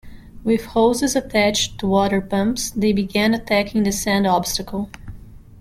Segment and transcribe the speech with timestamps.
[0.43, 4.89] With hoses attached to water pumps, they began attacking the sand obstacle.